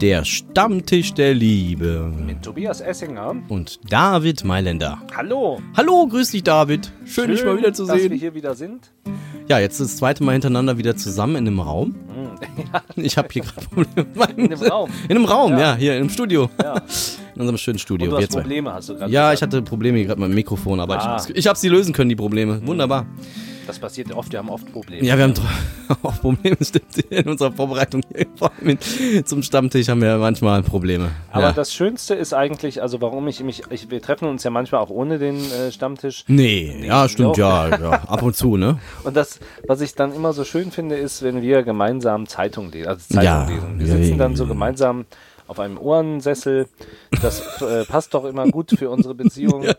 [0.00, 2.10] Der Stammtisch der Liebe.
[2.26, 3.36] Mit Tobias Essinger.
[3.48, 4.98] Und David Mailänder.
[5.14, 5.60] Hallo.
[5.76, 6.90] Hallo, grüß dich, David.
[7.04, 8.12] Schön, dich mal wieder zu dass wir sehen.
[8.18, 8.90] hier wieder sind.
[9.48, 11.94] Ja, jetzt das zweite Mal hintereinander wieder zusammen in einem Raum.
[12.96, 14.06] Ich habe hier gerade Probleme.
[14.36, 14.90] In einem Raum.
[15.08, 15.76] In einem Raum, ja, Ja.
[15.76, 16.48] hier im Studio.
[16.62, 16.76] Ja.
[17.34, 18.06] In unserem schönen Studio.
[18.06, 18.32] Und du wir hast.
[18.34, 19.52] Probleme, hast du gerade Ja, ich gesagt.
[19.54, 21.22] hatte Probleme hier gerade mit dem Mikrofon, aber Ah.
[21.28, 22.64] ich, ich habe sie lösen können, die Probleme.
[22.66, 23.06] Wunderbar.
[23.70, 25.06] Das passiert oft, wir haben oft Probleme.
[25.06, 25.34] Ja, wir haben
[26.02, 26.96] auch Probleme, stimmt.
[27.10, 31.12] In unserer Vorbereitung hier vor allem mit- zum Stammtisch haben wir manchmal Probleme.
[31.30, 31.52] Aber ja.
[31.52, 34.90] das Schönste ist eigentlich, also warum ich mich, ich, wir treffen uns ja manchmal auch
[34.90, 36.24] ohne den äh, Stammtisch.
[36.26, 37.90] Nee, ja, stimmt, ja, ja.
[37.90, 38.78] Ab und zu, ne?
[39.04, 42.88] Und das, was ich dann immer so schön finde, ist, wenn wir gemeinsam Zeitung lesen.
[42.88, 43.78] Also Zeitung Ja, lesen.
[43.78, 45.04] Wir sitzen dann so gemeinsam
[45.50, 46.68] auf einem Ohrensessel.
[47.22, 49.64] Das äh, passt doch immer gut für unsere Beziehung.
[49.64, 49.74] äh,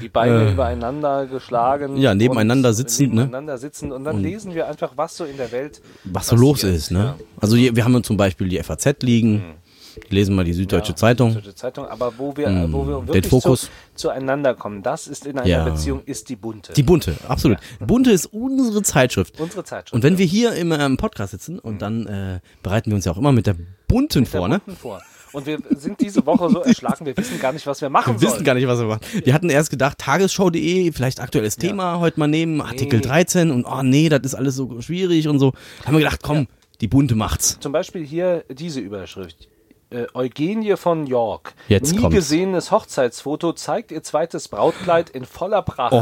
[0.00, 0.52] die Beine Äh.
[0.52, 1.98] übereinander geschlagen.
[1.98, 3.20] Ja, nebeneinander und sitzend, ne?
[3.22, 3.92] Nebeneinander sitzend.
[3.92, 6.98] Und dann lesen wir einfach, was so in der Welt Was so los ist, ne?
[6.98, 7.16] Ja.
[7.38, 9.63] Also wir haben zum Beispiel die FAZ liegen, die
[10.10, 11.30] lesen mal die Süddeutsche Ja, Zeitung.
[11.30, 13.28] Süddeutsche Zeitung, aber wo wir, Mm, wo wir wirklich.
[13.42, 13.56] Zu,
[13.94, 15.64] zueinander kommen, das ist in einer Ja.
[15.64, 16.72] Beziehung, ist die bunte.
[16.72, 17.58] Die Bunte, absolut.
[17.80, 19.40] Bunte ist unsere Zeitschrift.
[19.40, 19.92] unsere Zeitschrift.
[19.94, 23.18] Und wenn wir hier im Podcast sitzen und dann äh, bereiten wir uns ja auch
[23.18, 23.56] immer mit der
[23.88, 24.60] Bunten der vor, ne?
[24.64, 25.02] bunten vor.
[25.32, 28.20] Und wir sind diese Woche so erschlagen, wir wissen gar nicht, was wir machen Wir
[28.22, 28.44] wissen sollen.
[28.44, 29.00] gar nicht, was wir machen.
[29.24, 33.82] Wir hatten erst gedacht, tagesschau.de, vielleicht aktuelles Thema heute mal nehmen, Artikel 13 und oh
[33.82, 35.50] nee, das ist alles so schwierig und so.
[35.80, 36.46] Da haben wir gedacht, komm,
[36.80, 37.58] die Bunte macht's.
[37.60, 39.48] Zum Beispiel hier diese Überschrift.
[39.90, 41.54] Äh, Eugenie von York.
[41.68, 42.16] Jetzt Nie kommt's.
[42.16, 45.92] gesehenes Hochzeitsfoto zeigt ihr zweites Brautkleid in voller Pracht.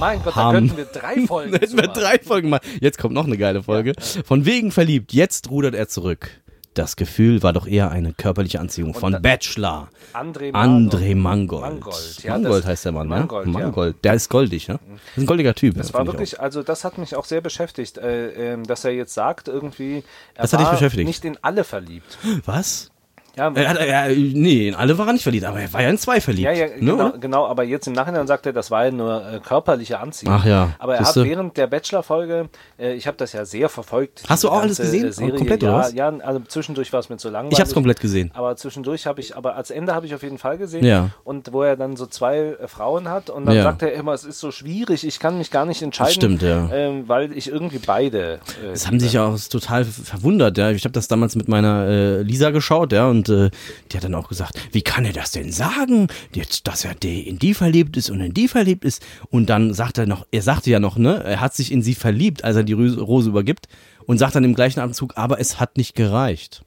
[0.00, 0.54] mein Gott, da Ham.
[0.54, 2.00] könnten wir drei Folgen Da hätten wir machen.
[2.00, 2.60] drei Folgen mal.
[2.80, 3.92] Jetzt kommt noch eine geile Folge.
[4.24, 6.30] Von wegen verliebt, jetzt rudert er zurück.
[6.74, 9.88] Das Gefühl war doch eher eine körperliche Anziehung von dann- Bachelor.
[10.14, 11.62] André André Mangold.
[11.62, 13.52] Mangold, ja, Mangold heißt der Mann, Mangold, ne?
[13.52, 13.58] ja.
[13.66, 13.96] Mangold.
[14.04, 14.78] Der ist goldig, ne?
[14.88, 15.76] Das ist ein goldiger Typ.
[15.76, 19.12] Das war wirklich, also das hat mich auch sehr beschäftigt, äh, ähm, dass er jetzt
[19.12, 21.06] sagt, irgendwie, er Das hat dich war beschäftigt?
[21.08, 22.16] nicht in alle verliebt.
[22.44, 22.90] Was?
[23.38, 25.88] Ja, Er hat, er, nee, in alle war er nicht verliebt, aber er war ja
[25.90, 26.44] in zwei verliebt.
[26.44, 27.18] Ja, ja, ne, genau, oder?
[27.18, 30.34] genau, aber jetzt im Nachhinein sagt er, das war ja nur äh, körperliche Anziehung.
[30.34, 31.20] Ach ja, Aber er siehste.
[31.20, 34.24] hat während der Bachelor-Folge, äh, ich habe das ja sehr verfolgt.
[34.28, 35.06] Hast du auch alles gesehen?
[35.06, 35.92] äh, Serie, Komplett, oder ja, was?
[35.94, 37.52] Ja, also zwischendurch war es mir zu langweilig.
[37.52, 38.30] Ich hab's komplett gesehen.
[38.34, 40.84] Aber zwischendurch habe ich, aber als Ende habe ich auf jeden Fall gesehen.
[40.84, 41.10] Ja.
[41.24, 43.62] Und wo er dann so zwei äh, Frauen hat und dann Ja.
[43.62, 46.12] sagt er immer, es ist so schwierig, ich kann mich gar nicht entscheiden.
[46.12, 46.68] stimmt, ja.
[46.72, 48.34] Ähm, weil ich irgendwie beide.
[48.62, 50.70] Äh, Das haben sich ja auch total verwundert, ja.
[50.70, 53.50] Ich habe das damals mit meiner äh, Lisa geschaut, ja, und äh,
[53.90, 57.38] die hat dann auch gesagt, wie kann er das denn sagen, jetzt, dass er in
[57.38, 59.04] die verliebt ist und in die verliebt ist?
[59.30, 61.94] Und dann sagt er noch, er sagte ja noch, ne, er hat sich in sie
[61.94, 63.68] verliebt, als er die Rose, übergibt
[64.06, 66.62] und sagt dann im gleichen Atemzug, aber es hat nicht gereicht.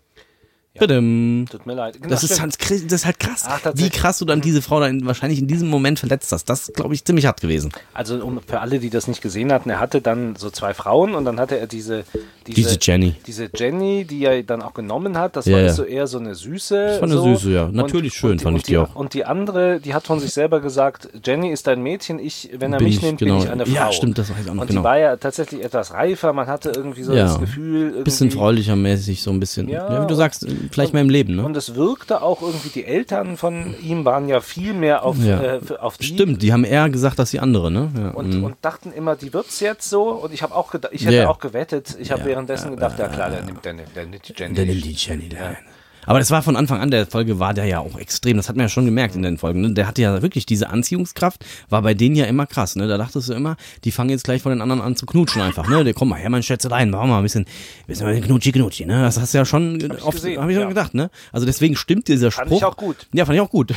[0.79, 1.45] Badum.
[1.51, 1.95] Tut mir leid.
[1.95, 4.79] Genau, Das ist, halt, das ist halt krass, Ach, wie krass du dann diese Frau
[4.79, 6.45] dann wahrscheinlich in diesem Moment verletzt hast.
[6.45, 7.71] Das ist, glaube ich, ziemlich hart gewesen.
[7.93, 11.13] Also um, für alle, die das nicht gesehen hatten, er hatte dann so zwei Frauen
[11.13, 12.05] und dann hatte er diese
[12.47, 13.15] Diese Jenny.
[13.27, 15.35] diese Jenny, die er dann auch genommen hat.
[15.35, 15.73] Das Ja, war ja.
[15.73, 16.75] so eher so eine süße.
[16.75, 17.35] Das war eine so.
[17.35, 17.69] süße, ja.
[17.71, 18.95] Natürlich schön, fand ich und die auch.
[18.95, 22.71] Und die andere, die hat von sich selber gesagt, Jenny ist ein Mädchen, ich, wenn
[22.71, 23.35] er Bin mich ich, nimmt, genau.
[23.35, 23.73] bin ich eine Frau.
[23.75, 24.81] Ja, stimmt, das weiß ich auch noch Und genau.
[24.81, 27.25] die war ja tatsächlich etwas reifer, man hatte irgendwie so Ja.
[27.25, 29.67] das Gefühl, irgendwie, Bisschen fraulicher mäßig, so ein bisschen.
[29.67, 31.43] Ja, Ja, wie du sagst, vielleicht mehr im Leben, ne?
[31.45, 35.41] Und es wirkte auch irgendwie, die Eltern von ihm waren ja viel mehr auf, Ja.
[35.41, 37.89] äh, auf die Stimmt, die haben eher gesagt, dass die andere, ne?
[37.97, 38.43] Ja, und, mhm.
[38.43, 40.09] und dachten immer, die wird's jetzt so.
[40.09, 41.29] Und ich habe auch gedacht, ich hätte Ja.
[41.29, 41.95] auch gewettet.
[41.99, 44.33] Ich habe Ja, währenddessen ja, gedacht, ja klar, der nimmt, der nimmt, der nimmt die
[44.37, 44.53] Jenny.
[44.55, 45.57] Der nimmt die Jenny da rein.
[46.05, 48.37] Aber das war von Anfang an, der Folge war der ja auch extrem.
[48.37, 49.61] Das hat man ja schon gemerkt in den Folgen.
[49.61, 49.73] Ne?
[49.73, 52.75] Der hatte ja wirklich diese Anziehungskraft, war bei denen ja immer krass.
[52.75, 52.87] Ne?
[52.87, 55.67] Da dachtest du immer, die fangen jetzt gleich von den anderen an zu knutschen einfach.
[55.67, 55.83] Ne?
[55.83, 57.45] Der, komm mal her, mein Schätzelein, machen wir mal ein bisschen,
[57.87, 58.85] bisschen mal knutschi knutschi.
[58.85, 59.01] Ne?
[59.01, 60.67] Das hast du ja schon ich oft, habe ich schon ja.
[60.67, 60.93] gedacht.
[60.93, 61.09] Ne?
[61.31, 62.43] Also deswegen stimmt dieser Spruch.
[62.43, 63.07] Fand ich auch gut.
[63.13, 63.73] Ja, fand ich auch gut.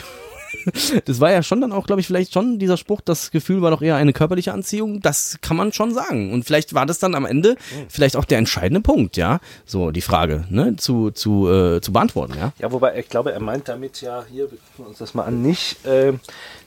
[1.05, 3.71] Das war ja schon dann auch, glaube ich, vielleicht schon dieser Spruch, das Gefühl war
[3.71, 5.01] doch eher eine körperliche Anziehung.
[5.01, 6.33] Das kann man schon sagen.
[6.33, 7.57] Und vielleicht war das dann am Ende
[7.89, 9.41] vielleicht auch der entscheidende Punkt, ja.
[9.65, 12.53] So die Frage, ne, zu, zu, äh, zu beantworten, ja.
[12.59, 15.43] Ja, wobei ich glaube, er meint damit ja, hier, wir gucken uns das mal an,
[15.43, 16.21] nicht, ähm,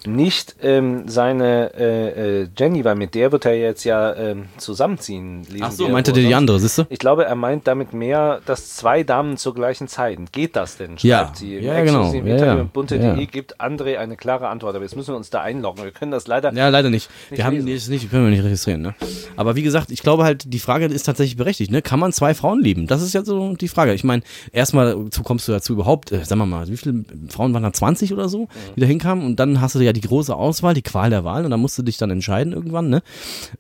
[0.06, 5.44] nicht ähm, seine äh, äh, Jenny, weil mit der wird er jetzt ja ähm, zusammenziehen.
[5.50, 6.84] lesen Ach so, meinte der die andere, siehst du?
[6.90, 10.18] Ich glaube, er meint damit mehr, dass zwei Damen zur gleichen Zeit.
[10.32, 10.92] Geht das denn?
[10.98, 11.32] Schreibt Ja.
[11.36, 12.00] sie im Ja, genau.
[12.04, 12.64] exklusiven Ja, Interview ja.
[12.64, 13.26] mit bunte.de Ja.
[13.26, 14.76] gibt André eine klare Antwort.
[14.76, 15.84] Aber jetzt müssen wir uns da einloggen.
[15.84, 16.54] Wir können das leider.
[16.54, 17.10] Ja, leider nicht.
[17.30, 17.68] Nicht wir haben lesen.
[17.68, 18.96] ist nicht, können wir nicht registrieren, ne?
[19.36, 21.82] Aber wie gesagt, ich glaube halt, die Frage ist tatsächlich berechtigt, ne?
[21.82, 22.88] Kann man zwei Frauen lieben?
[22.88, 23.94] Das ist ja so die Frage.
[23.94, 27.64] Ich meine, erstmal kommst du dazu überhaupt, äh, sagen wir mal, wie viele Frauen waren
[27.64, 30.74] da 20 oder so, die da hinkamen und dann hast du ja die große Auswahl,
[30.74, 33.02] die Qual der Wahl und dann musst du dich dann entscheiden irgendwann, ne?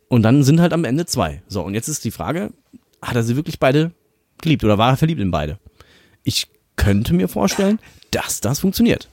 [0.07, 1.41] Und dann sind halt am Ende zwei.
[1.47, 2.51] So, und jetzt ist die Frage,
[3.01, 3.91] hat er sie wirklich beide
[4.41, 5.59] geliebt oder war er verliebt in beide?
[6.23, 7.79] Ich könnte mir vorstellen,
[8.11, 9.09] dass das funktioniert.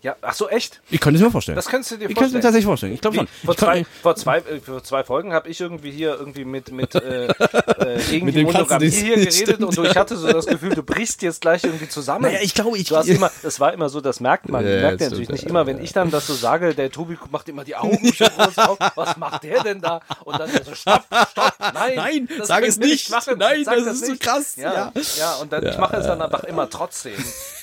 [0.00, 0.80] Ja, ach so, echt?
[0.90, 1.56] Ich könnte es mir vorstellen.
[1.56, 2.42] Das könntest du dir ich könnte es mir vorstellen?
[2.42, 2.92] tatsächlich vorstellen.
[2.94, 3.26] Ich glaube schon.
[3.44, 6.70] vor, Ich zwei, vor, zwei, äh, vor zwei Folgen habe ich irgendwie hier irgendwie mit,
[6.70, 9.64] mit, äh, äh, gegen Mit die dem Monogamie hier geredet Stimmt.
[9.64, 12.22] und du, ich hatte so das Gefühl, du brichst jetzt gleich irgendwie zusammen.
[12.26, 14.70] Naja, ich glaube, ich- Du hast immer, das war immer so, das merkt man, Ja,
[14.82, 16.92] merkt das ihr natürlich stimmt, nicht ja, immer, wenn ich dann das so sage, der
[16.92, 20.00] Tobi macht immer die Augen schon groß auf, was macht der denn da?
[20.22, 23.10] Und dann so, stopp, stopp, nein, Nein, das sag es nicht.
[23.36, 24.92] Nein, sag das ist so krass, Ja, ja.
[25.18, 25.34] ja.
[25.42, 27.14] und dann, ich mache es dann einfach immer trotzdem,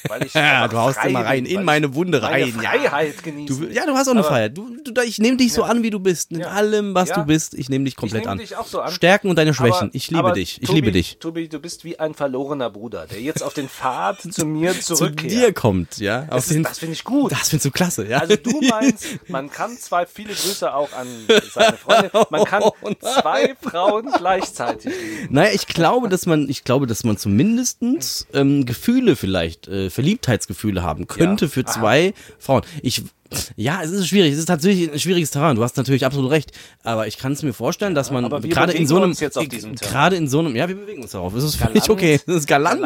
[0.09, 2.53] weil ich Ja, du haust immer rein, in meine Wunde rein.
[2.61, 2.69] ja.
[2.71, 3.59] Freiheit genießen.
[3.69, 4.57] Du, ja, du hast auch eine Aber- Freiheit.
[4.57, 6.31] Du, du, ich nehme dich so an, wie du bist.
[6.31, 6.47] In Ja.
[6.47, 7.15] allem, was Ja.
[7.19, 7.53] du bist.
[7.53, 8.37] Ich nehme dich komplett ich nehme an.
[8.39, 8.91] dich auch so an.
[8.91, 9.87] Stärken und deine Schwächen.
[9.89, 10.57] Aber- ich liebe dich.
[10.61, 11.17] Ich Tobi, liebe dich.
[11.19, 14.95] Tobi, du bist wie ein verlorener Bruder, der jetzt auf den Pfad zu mir Zu
[14.95, 15.31] zurückkehrt.
[15.31, 16.23] dir kommt, ja.
[16.29, 17.31] Auf das das finde ich gut.
[17.31, 18.19] das findest du klasse, ja.
[18.19, 21.07] Also du meinst, man kann zwei, viele Grüße auch an
[21.53, 25.33] seine Freundin, man kann Oh zwei Frauen gleichzeitig lieben.
[25.33, 30.83] Naja, ich glaube, dass man, ich glaube, dass man zumindestens ähm, Gefühle vielleicht, äh, Verliebtheitsgefühle
[30.83, 31.51] haben könnte Ja.
[31.51, 32.63] für zwei Frauen.
[32.81, 33.03] Ich,
[33.55, 34.33] ja, es ist schwierig.
[34.33, 35.55] Es ist tatsächlich ein schwieriges Terrain.
[35.55, 36.51] Du hast natürlich absolut recht.
[36.83, 40.39] Aber ich kann es mir vorstellen, dass man gerade in so einem, gerade in so
[40.39, 41.33] einem, ja, wir bewegen uns darauf.
[41.33, 42.19] Es ist völlig Galant- okay.
[42.25, 42.81] Das ist galant,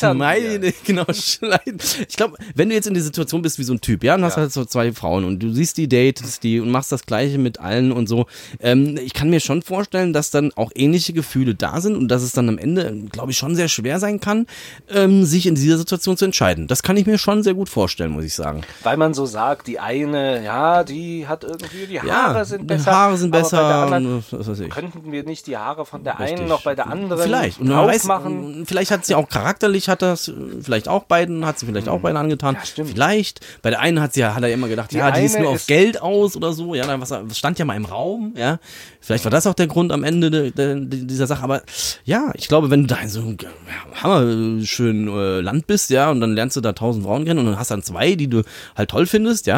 [0.00, 0.72] galant wir.
[0.84, 1.78] genau, schleiden.
[2.08, 4.24] Ich glaube, wenn du jetzt in der Situation bist wie so ein Typ, ja, und
[4.24, 4.42] hast Ja.
[4.42, 7.58] halt so zwei Frauen und du siehst die, datest die und machst das Gleiche mit
[7.60, 8.26] allen und so.
[8.60, 12.22] Ähm, ich kann mir schon vorstellen, dass dann auch ähnliche Gefühle da sind und dass
[12.22, 14.46] es dann am Ende, glaube ich, schon sehr schwer sein kann,
[14.88, 16.66] ähm, sich in dieser Situation zu entscheiden.
[16.68, 18.62] Das kann ich mir schon sehr gut vorstellen, muss ich sagen.
[18.82, 22.66] Weil man so sagt, die eine, ja, die hat irgendwie, die Haare ja, sind die
[22.66, 22.92] besser.
[22.92, 23.62] Haare sind besser.
[23.84, 24.24] Anderen,
[24.70, 26.38] könnten wir nicht die Haare von der Richtig.
[26.40, 27.60] einen noch bei der anderen Vielleicht.
[27.60, 28.64] Und man weiß, machen?
[28.66, 32.16] vielleicht hat sie auch charakterlich, hat das vielleicht auch beiden, hat sie vielleicht auch beiden
[32.16, 32.54] angetan.
[32.54, 32.90] Ja, stimmt.
[32.90, 33.40] Vielleicht.
[33.62, 35.50] Bei der einen hat sie ja, hat er immer gedacht, Die ja, die ist nur
[35.50, 36.74] auf ist- Geld aus oder so.
[36.74, 38.58] Ja, dann was, was stand ja mal im Raum, ja.
[39.00, 41.42] Vielleicht war das auch der Grund am Ende de, de, de, dieser Sache.
[41.42, 41.62] Aber
[42.04, 43.36] ja, ich glaube, wenn du da in so einem
[44.02, 47.58] hammerschönen äh, Land bist, ja, und dann lernst du da tausend Frauen kennen und dann
[47.58, 48.42] hast dann zwei, die du
[48.76, 49.53] halt toll findest, ja,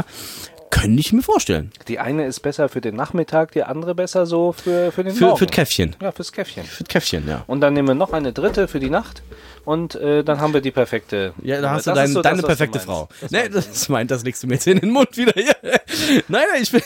[0.71, 1.71] könnte ich mir vorstellen.
[1.89, 5.27] Die eine ist besser für den Nachmittag, die andere besser so für, für den Für,
[5.27, 5.39] Morgen.
[5.39, 5.97] für das Käffchen.
[6.03, 6.65] Ja, fürs Käffchen.
[6.65, 7.45] Für das Käffchen, ja.
[7.47, 9.23] Und dann nehmen wir noch eine dritte für die Nacht
[9.65, 11.33] und äh, dann haben wir die perfekte.
[11.43, 12.87] Ja, da hast du dein, so deine das, du perfekte meinst.
[12.87, 13.09] Frau.
[13.21, 13.55] Das nee, du.
[13.55, 15.39] das meint, das legst du mir jetzt in den Mund wieder.
[15.39, 15.55] Ja.
[16.29, 16.83] Nein, nein, ich bin.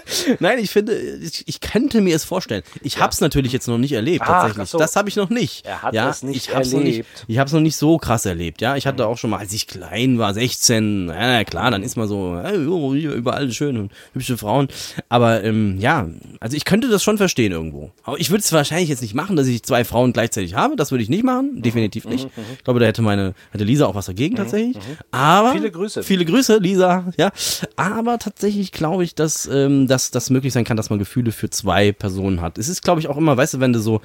[0.40, 2.62] Nein, ich finde, ich, ich könnte mir es vorstellen.
[2.82, 4.68] Ich hab's natürlich jetzt noch nicht erlebt, Ach, tatsächlich.
[4.70, 4.78] so.
[4.78, 5.64] Das habe ich noch nicht.
[5.66, 7.24] Er hat ja, es nicht ich hab's Noch nicht, erlebt.
[7.28, 8.60] ich hab's noch nicht so krass erlebt.
[8.60, 11.96] Ja, ich hatte auch schon mal, als ich klein war, 16, ja, klar, dann ist
[11.96, 14.68] man so, überall schöne und hübsche Frauen.
[15.08, 16.08] Aber ähm, ja,
[16.40, 17.90] also ich könnte das schon verstehen irgendwo.
[18.04, 20.76] Aber ich würde es wahrscheinlich jetzt nicht machen, dass ich zwei Frauen gleichzeitig habe.
[20.76, 21.62] Das würde ich nicht machen, Mhm.
[21.62, 22.28] definitiv nicht.
[22.58, 24.76] Ich glaube, da hätte meine, hätte Lisa auch was dagegen tatsächlich.
[25.10, 26.02] Aber Viele Grüße.
[26.02, 27.12] Viele Grüße, Lisa.
[27.16, 27.30] Ja,
[27.76, 31.50] aber tatsächlich glaube ich, dass ähm, dass das möglich sein kann, dass man Gefühle für
[31.50, 32.58] zwei Personen hat.
[32.58, 34.00] Es ist, glaube ich, auch immer, weißt du, wenn du so,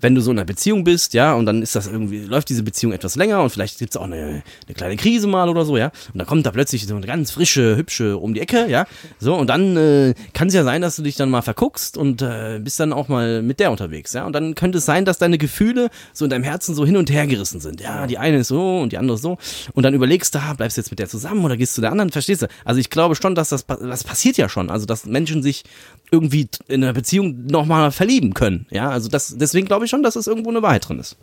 [0.00, 2.62] wenn du so in einer Beziehung bist, ja, und dann ist das irgendwie läuft diese
[2.62, 5.92] Beziehung etwas länger und vielleicht gibt's auch eine, eine kleine Krise mal oder so, ja,
[6.12, 8.86] und dann kommt da plötzlich so eine ganz frische, hübsche um die Ecke, ja,
[9.18, 12.22] so und dann äh, kann es ja sein, dass du dich dann mal verguckst und
[12.22, 15.18] äh, bist dann auch mal mit der unterwegs, ja, und dann könnte es sein, dass
[15.18, 18.38] deine Gefühle so in deinem Herzen so hin und her gerissen sind, ja, die eine
[18.38, 19.38] ist so und die andere so.
[19.74, 21.90] Und dann überlegst du, ah, bleibst du jetzt mit der zusammen oder gehst du der
[21.90, 22.48] anderen, verstehst du?
[22.64, 25.64] Also ich glaube schon, dass das, das passiert ja schon, also dass Menschen sich
[26.10, 30.16] irgendwie in einer Beziehung nochmal verlieben können, ja, also das, deswegen glaube ich schon, dass
[30.16, 31.16] es irgendwo eine Wahrheit drin ist.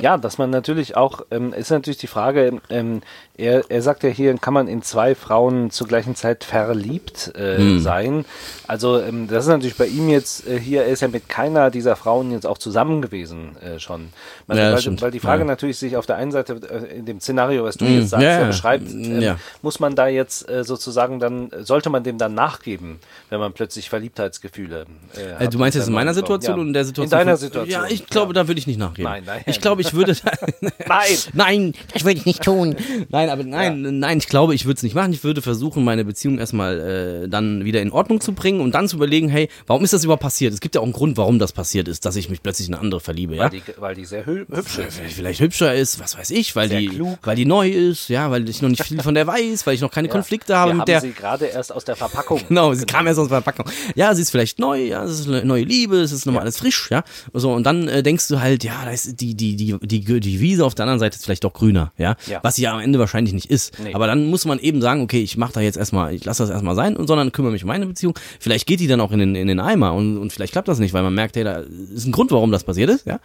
[0.00, 3.02] Ja, dass man natürlich auch, ähm, ist natürlich die Frage, ähm,
[3.36, 7.58] er, er sagt ja hier, kann man in zwei Frauen zur gleichen Zeit verliebt äh,
[7.58, 7.80] Hm.
[7.80, 8.24] sein.
[8.66, 11.70] Also ähm, das ist natürlich bei ihm jetzt äh, hier, er ist ja mit keiner
[11.70, 14.08] dieser Frauen jetzt auch zusammen gewesen äh, schon.
[14.46, 15.46] Man, Ja, weil, weil die Frage Ja.
[15.46, 18.24] natürlich sich auf der einen Seite äh, in dem Szenario, was du Mm, jetzt sagst,
[18.24, 23.00] ja, beschreibst, ähm, muss man da jetzt äh, sozusagen dann, sollte man dem dann nachgeben,
[23.28, 26.14] wenn man plötzlich Verliebtheitsgefühle äh, hat du meinst jetzt in meiner?
[26.14, 26.60] Situation Ja.
[26.60, 27.04] und in der Situation?
[27.06, 27.82] In deiner von- Situation.
[27.84, 29.10] Ja, ich glaube, da würde ich nicht nachgeben.
[29.10, 29.42] Nein, nein.
[29.46, 30.16] Ich glaube, ich würde.
[30.86, 31.06] Nein!
[31.34, 32.76] nein, das würde ich nicht tun.
[33.08, 35.12] Nein, aber nein, nein, ich glaube, ich würde es nicht machen.
[35.12, 38.88] Ich würde versuchen, meine Beziehung erstmal äh, dann wieder in Ordnung zu bringen und dann
[38.88, 40.52] zu überlegen, hey, warum ist das überhaupt passiert?
[40.52, 42.74] Es gibt ja auch einen Grund, warum das passiert ist, dass ich mich plötzlich in
[42.74, 43.44] eine andere verliebe, ja?
[43.44, 44.94] Weil, die, weil die sehr hü hübsch ist.
[44.96, 47.18] Vielleicht, vielleicht hübscher ist, was weiß ich, weil Sehr die, klug.
[47.22, 49.80] weil die neu ist, ja, weil ich noch nicht viel von der weiß, weil ich
[49.80, 51.00] noch keine Konflikte habe Wir mit haben der.
[51.00, 52.40] sie gerade erst aus der Verpackung.
[52.48, 53.66] Genau, sie kam erst aus der Verpackung.
[53.94, 56.58] Ja, sie ist vielleicht neu, ja, es ist eine neue Liebe, es ist nochmal alles
[56.58, 57.02] frisch, ja.
[57.32, 60.40] So, und dann äh, denkst du halt, ja, da ist die, die, die, die, die
[60.40, 62.16] Wiese auf der anderen Seite ist vielleicht doch grüner, ja.
[62.26, 62.40] Ja.
[62.42, 63.78] Was sie ja am Ende wahrscheinlich nicht ist.
[63.82, 63.94] Nee.
[63.94, 66.50] Aber dann muss man eben sagen, okay, ich mach da jetzt erstmal, ich lasse das
[66.50, 68.18] erstmal sein und sondern kümmere mich um meine Beziehung.
[68.38, 70.78] Vielleicht geht die dann auch in den, in den Eimer und, und vielleicht klappt das
[70.78, 71.58] nicht, weil man merkt, hey, da
[71.94, 73.20] ist ein Grund, warum das passiert ist, ja.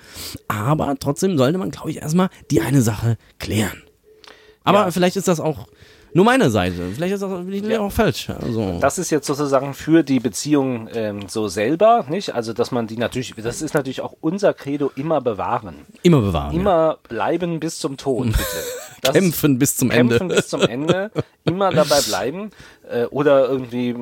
[0.47, 3.81] Aber trotzdem sollte man, glaube ich, erstmal die eine Sache klären.
[4.63, 4.91] Aber Ja.
[4.91, 5.67] vielleicht ist das auch
[6.15, 6.77] nur meine Seite.
[6.93, 8.29] Vielleicht ist das auch, bin ich auch falsch.
[8.29, 8.79] Also.
[8.79, 12.33] Das ist jetzt sozusagen für die Beziehung ähm, so selber, nicht?
[12.33, 15.75] Also, dass man die natürlich, das ist natürlich auch unser Credo, immer bewahren.
[16.03, 16.53] Immer bewahren.
[16.53, 16.59] ja.
[16.61, 18.39] Immer bleiben bis zum Tod, bitte.
[19.01, 20.17] Das Kämpfen bis zum Ende.
[20.17, 21.11] Kämpfen bis zum Ende,
[21.43, 22.49] immer dabei bleiben
[22.89, 23.97] äh, oder irgendwie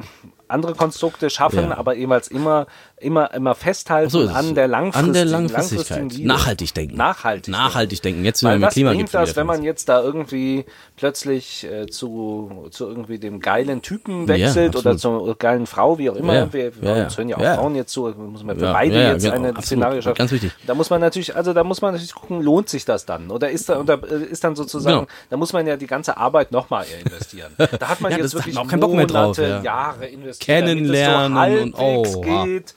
[0.47, 1.77] andere Konstrukte schaffen, Ja.
[1.77, 2.67] aber jeweils immer,
[3.03, 6.13] immer, immer festhalten So an der langfristigen, An der Langfristigkeit.
[6.19, 6.95] Nachhaltig denken.
[6.97, 7.51] Nachhaltig.
[7.51, 8.25] Nachhaltig denken.
[8.25, 12.67] Jetzt wieder Weil mit was bringt das, wenn man jetzt da irgendwie plötzlich äh, zu,
[12.71, 15.25] zu irgendwie dem geilen Typen wechselt oder absolut.
[15.25, 16.33] zur geilen Frau, wie auch immer.
[16.33, 17.07] Ja, Wir, ja, ja.
[17.15, 17.55] hören ja auch Ja.
[17.55, 19.65] Frauen jetzt zu, muss man für Ja, beide ja, ja, jetzt genau, eine absolut.
[19.65, 20.15] Szenario schaffen.
[20.17, 20.51] Ganz wichtig.
[20.65, 23.29] Da muss man natürlich, also da muss man natürlich gucken, lohnt sich das dann?
[23.31, 25.07] Oder ist da, oder äh, ist dann sozusagen, Genau.
[25.29, 27.51] da muss man ja die ganze Arbeit nochmal investieren.
[27.57, 29.61] Da hat man Ja, jetzt wirklich auch keinen Bock mehr drauf, Monate, ja.
[29.63, 32.75] Jahre investiert, Kennenlernen und- so halbwegs oh, geht.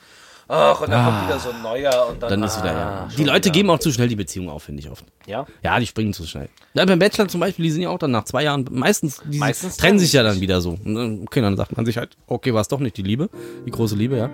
[0.49, 3.07] Ach, und dann kommt wieder so ein neuer und dann, Dann ist wieder, ah, ja.
[3.17, 3.51] Die Leute wieder.
[3.51, 5.03] geben auch zu schnell die Beziehung auf, finde ich oft.
[5.25, 5.45] Ja.
[5.61, 6.47] Ja, die springen zu schnell.
[6.73, 9.39] Ja, beim Bachelor zum Beispiel, die sind ja auch dann nach zwei Jahren, meistens, die
[9.39, 10.77] Meistens trennen sich ja dann wieder so.
[11.25, 13.29] Okay, dann sagt man sich halt, okay, war es doch nicht die Liebe,
[13.65, 14.29] die große Liebe, ja.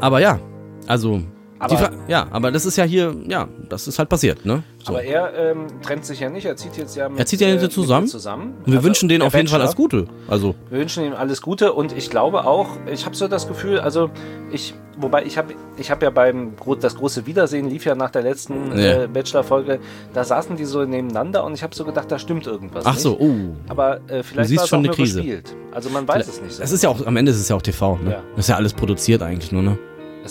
[0.00, 0.38] Aber ja,
[0.86, 1.22] also,
[1.60, 4.62] Aber- ja, aber das ist ja hier, ja, das ist halt passiert, ne?
[4.82, 4.92] So.
[4.94, 7.48] Aber er ähm, trennt sich ja nicht, er zieht jetzt ja mit, Er zieht ja
[7.48, 8.06] jetzt äh, zusammen.
[8.06, 8.54] zusammen.
[8.60, 10.06] Und wir Also, wünschen denen auf jeden Fall alles Gute.
[10.26, 13.78] Also, Wir wünschen ihm alles Gute und ich glaube auch, ich habe so das Gefühl,
[13.80, 14.08] also
[14.50, 18.22] ich, wobei ich habe ich hab ja beim das große Wiedersehen lief ja nach der
[18.22, 19.02] letzten Ja.
[19.02, 19.80] äh, Bachelor-Folge,
[20.14, 23.18] da saßen die so nebeneinander und ich habe so gedacht, da stimmt irgendwas ach so,
[23.20, 23.34] oh.
[23.68, 25.16] Aber äh, vielleicht siehst war es schon auch eine Krise.
[25.20, 25.54] gespielt.
[25.72, 26.58] Also man weiß es nicht.
[26.58, 28.12] Das ist ja auch, am Ende ist es ja auch TV, ne?
[28.12, 28.22] Ja.
[28.34, 29.78] Das ist ja alles produziert eigentlich nur, ne?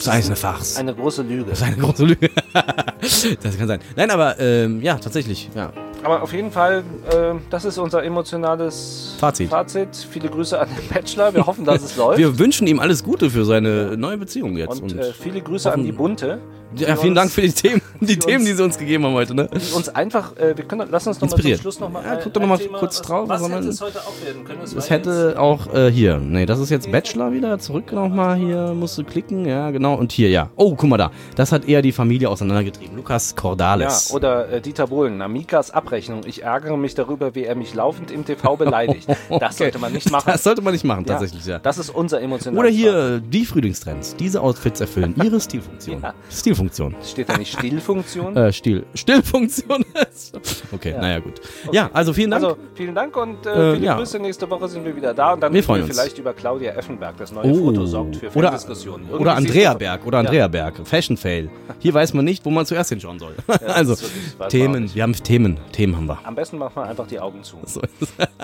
[0.05, 0.77] Das ist eine Farce.
[0.77, 1.45] eine große Lüge.
[1.49, 2.29] Das ist eine große Lüge.
[3.01, 3.79] das kann sein.
[3.95, 5.71] Nein, aber ähm, ja, tatsächlich, ja.
[6.03, 9.49] Aber auf jeden Fall, äh, das ist unser emotionales Fazit.
[9.49, 9.89] Fazit.
[10.09, 11.33] Viele Grüße an den Bachelor.
[11.33, 12.17] Wir hoffen, dass es läuft.
[12.17, 14.81] Wir wünschen ihm alles Gute für seine neue Beziehung jetzt.
[14.81, 16.39] und Und, äh, viele Grüße an die Bunte.
[16.75, 19.49] Ja, vielen Dank für die Themen, die Themen, die sie uns gegeben haben heute, ne?
[19.53, 21.55] die uns einfach, äh, wir können, lass uns noch mal zum.
[21.57, 23.67] Schluss noch mal Ja, ein- guck doch ein noch mal Thema, kurz drauf, Was hätte
[23.69, 24.59] es heute auch werden können?
[24.75, 28.97] War hätte auch äh, hier, nee, das ist jetzt Bachelor wieder, zurück nochmal hier, musst
[28.97, 30.49] du klicken, ja genau, und hier, ja.
[30.55, 32.95] Oh, guck mal da, das hat eher die Familie auseinandergetrieben.
[32.95, 34.09] Lukas Cordales.
[34.09, 36.21] ja, oder äh, Dieter Bohlen, Amikas Abrechnung.
[36.25, 39.07] Ich ärgere mich darüber, wie er mich laufend im TV beleidigt.
[39.39, 40.31] Das sollte man nicht machen.
[40.31, 41.59] das sollte man nicht machen, Ja, tatsächlich, ja.
[41.59, 44.15] Das ist unser emotionales Oder hier, äh, die Frühlingstrends.
[44.17, 46.01] Diese Outfits erfüllen ihre Stilfunktion.
[46.01, 46.13] Ja.
[46.29, 46.58] Stilfunktion.
[46.67, 46.93] Fazit.
[47.05, 48.35] Steht da nicht Stillfunktion?
[48.37, 48.85] Äh, Stil.
[48.93, 49.85] Stillfunktion.
[50.73, 51.01] okay, Ja.
[51.01, 51.41] naja, gut.
[51.71, 52.43] Ja, also vielen Dank.
[52.43, 53.95] Also, vielen Dank und äh, Äh, viele ja.
[53.97, 54.19] Grüße.
[54.19, 55.95] Nächste Woche sind wir wieder da und dann Wir reden freuen wir uns.
[55.99, 57.17] vielleicht über Claudia Effenberg.
[57.17, 57.65] Das neue Oh.
[57.65, 59.09] Foto sorgt für Oder, Diskussionen.
[59.09, 60.05] oder Andrea Berg.
[60.05, 60.75] Oder Andrea Berg.
[60.85, 61.49] Fashion Fail.
[61.79, 63.33] Hier weiß man nicht, wo man zuerst hinschauen soll.
[63.67, 64.93] also, wirklich- Themen.
[64.93, 65.57] Wir haben Themen.
[65.71, 66.19] Themen haben wir.
[66.23, 67.57] Am besten macht man einfach die Augen zu.
[67.65, 67.81] So.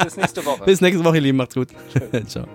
[0.03, 0.63] Bis nächste Woche.
[0.65, 1.37] Bis nächste Woche, ihr Lieben.
[1.37, 1.67] Macht's gut.
[2.27, 2.45] Ciao.